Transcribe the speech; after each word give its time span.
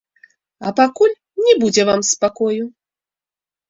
А 0.69 0.71
пакуль 0.79 1.13
не 1.45 1.53
будзе 1.63 1.87
вам 1.93 2.01
спакою! 2.15 2.61